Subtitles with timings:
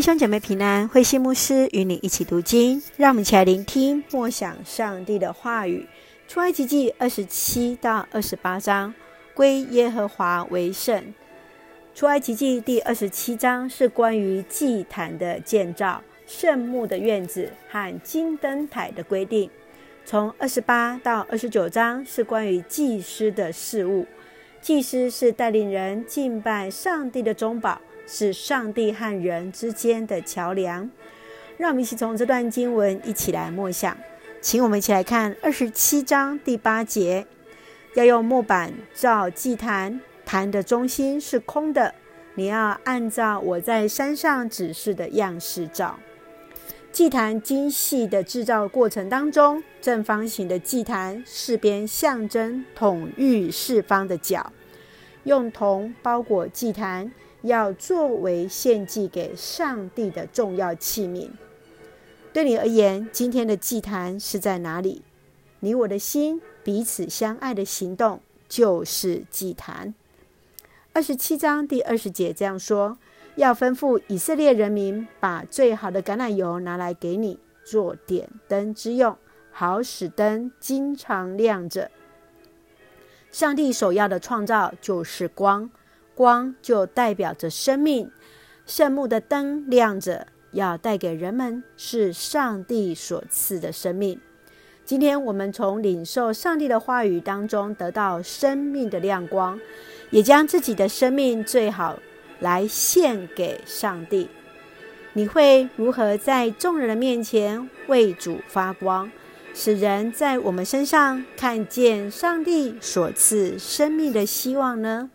[0.00, 5.86] 弟兄姐妹平安，慧馨牧师与你一起读经，让我们一起来聆听默想上帝的话语。
[6.26, 8.94] 出埃及记二十七到二十八章，
[9.34, 11.12] 归耶和华为圣。
[11.94, 19.50] 出埃及记第二十七章是关于祭坛的建造、圣墓的院子和金灯台的规定。
[20.06, 24.06] 从二十八到二十九章是关于祭司的事物。
[24.60, 27.80] 祭司是带领人敬拜上帝的中保。
[28.12, 30.90] 是上帝和人之间的桥梁。
[31.56, 33.96] 让我们一起从这段经文一起来默想，
[34.40, 37.24] 请我们一起来看二十七章第八节：
[37.94, 41.94] 要用木板造祭坛，坛的中心是空的。
[42.34, 45.96] 你要按照我在山上指示的样式造。
[46.90, 54.52] 祭坛精细的制造过程当中，正方形的祭坛四边象征统御四方的角，
[55.30, 57.12] 用铜包裹祭坛。
[57.42, 61.30] 要作为献祭给上帝的重要器皿。
[62.34, 65.00] 对你而言，今天的祭坛是在哪里？
[65.60, 69.94] 你我的心彼此相爱的行动就是祭坛。
[70.92, 72.98] 二十七章第二十节这样说：
[73.36, 79.16] 要吩咐以色列人民把最好的橄榄油拿来给你做点灯之用，
[79.50, 81.90] 好使灯经常亮着。
[83.30, 85.70] 上帝首要的创造就是光。
[86.14, 88.10] 光就代表着生命，
[88.66, 94.20] 圣木的灯亮着，要带给人们是上帝所赐的生命。
[94.84, 99.58] 今天我们从领受上帝的话语当中得到生命的亮光，
[100.10, 101.98] 也将自己的生命最好
[102.40, 104.28] 来献给上帝。
[105.14, 109.10] 你会如何在众人的面前为主发光，
[109.52, 115.10] 使人在我们身上看见上帝所赐生命的希望呢？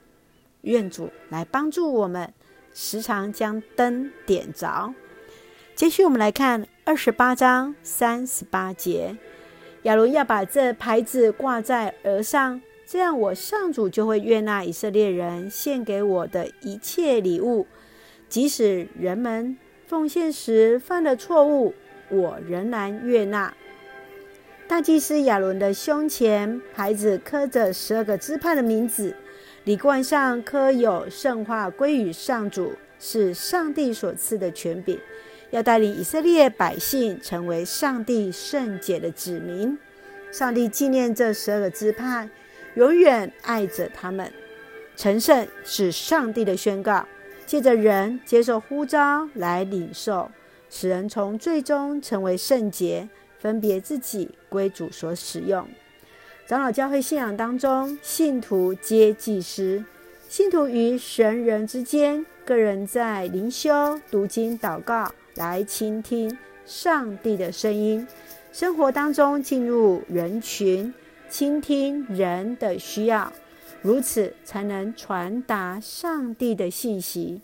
[0.62, 2.34] 愿主来帮助我们，
[2.74, 4.94] 时常将灯点着。
[5.74, 9.16] 接续我们来看二十八章三十八节：
[9.84, 17.66] 亚伦要把这牌子挂在额上，这样我上主就会悦纳以色列人献给我的一切礼物，
[18.30, 19.58] 即使人们
[19.88, 21.74] 奉献时犯了错误，
[22.10, 23.54] 我仍然悦纳。
[24.68, 29.16] 大祭司亚伦的胸前牌子刻着十二个支派的名字。
[29.64, 35.00] 礼冠上刻有“圣化归于上主”，是上帝所赐的权柄，
[35.52, 39.78] 要带领以色列百姓成为上帝圣洁的子民。
[40.32, 42.28] 上帝纪念这十二个支派，
[42.74, 44.32] 永远爱着他们。
[44.96, 47.08] 成圣是上帝的宣告，
[47.46, 50.32] 借着人接受呼召来领受，
[50.72, 53.08] 使人从罪中成为圣洁，
[53.46, 55.68] 分别自己归主所使用。
[56.48, 59.86] 长老教会信仰当中，信徒皆祭司。
[60.28, 66.36] 信徒与神人之间，个人在灵修、读经、祷告，来倾听
[66.66, 68.08] 上帝的声音。
[68.52, 70.92] 生活当中进入人群，
[71.30, 73.32] 倾听人的需要，
[73.84, 77.42] 如此才能传达上帝的信息。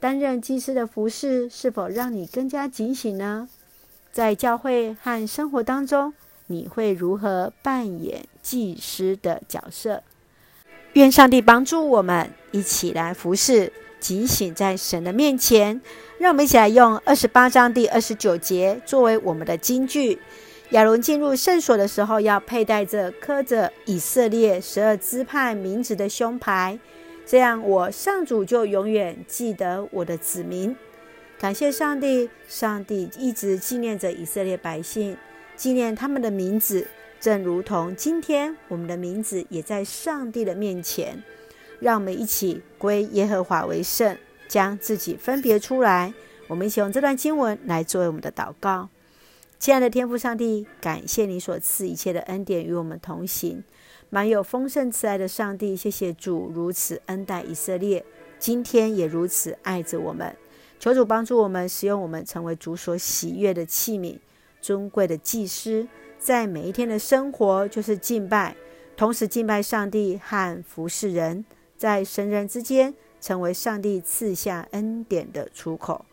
[0.00, 3.48] 担任祭司的服饰，是否让你更加警醒呢？
[4.10, 6.12] 在教会和生活当中，
[6.46, 10.02] 你会如何扮演祭司的角色？
[10.94, 15.80] 愿上帝帮助我们一起来服侍，警醒在神的面前。
[16.18, 20.18] 让我们一起来用二十八章第二十九节作为我们的金句。
[20.70, 26.78] 亚伦进入圣所的时候，要佩戴着刻着以色列十二支派名字的胸牌，
[27.24, 30.74] 这样我上主就永远记得我的子民。
[31.38, 35.16] 感谢上帝，上帝一直纪念着以色列百姓。
[35.54, 36.88] 纪念他们的名字，
[37.20, 41.22] 正如同今天我们的名字也在上帝的面前。
[41.78, 44.18] 让我们一起归耶和华为圣，
[44.48, 46.12] 将自己分别出来。
[46.48, 48.88] 我们一起用这段经文来作为我们的祷告。
[49.60, 53.62] 亲爱的天父上帝，感谢你所赐一切的恩典与我们同行，
[54.10, 55.76] 满有丰盛慈爱的上帝。
[55.76, 58.04] 谢谢主如此恩待以色列，
[58.40, 60.34] 今天也如此爱着我们。
[60.78, 64.18] 求主帮助我们，使用我们成为主所喜悦的器皿。
[64.60, 65.86] 尊贵的祭司，
[66.18, 68.56] 在每一天的生活就是敬拜，
[68.96, 71.44] 同时敬拜上帝和服侍人，
[71.76, 76.04] 在神人之间成为上帝赐下恩典的出口，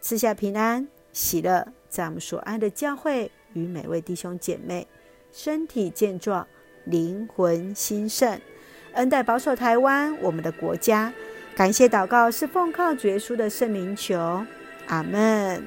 [0.00, 4.86] 赐下平安喜乐，在我们所爱的教会与每位弟兄姐妹
[5.30, 6.44] 身体健壮，
[6.84, 8.40] 灵魂兴盛，
[8.94, 11.12] 恩待保守台湾我们的国家。
[11.54, 14.44] 感谢祷告是奉靠主耶稣的圣灵求，
[14.86, 15.62] 阿门。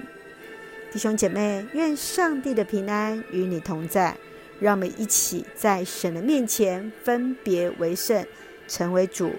[0.91, 4.15] 弟兄姐妹，愿上帝的平安与你同在。
[4.59, 8.25] 让我们一起在神的面前分别为圣，
[8.67, 9.33] 成为主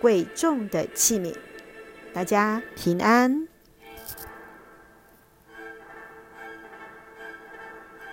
[0.00, 1.34] 贵重的器皿。
[2.12, 3.46] 大家平安。